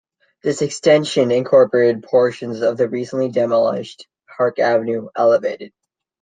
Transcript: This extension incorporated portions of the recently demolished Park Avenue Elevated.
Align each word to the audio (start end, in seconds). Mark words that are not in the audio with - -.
This 0.41 0.63
extension 0.63 1.29
incorporated 1.31 2.01
portions 2.01 2.61
of 2.61 2.75
the 2.75 2.89
recently 2.89 3.29
demolished 3.29 4.07
Park 4.35 4.57
Avenue 4.57 5.09
Elevated. 5.15 5.73